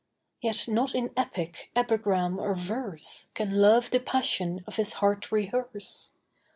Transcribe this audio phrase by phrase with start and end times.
[0.41, 6.11] Yet not in epic, epigram or verse Can Love the passion of his heart rehearse.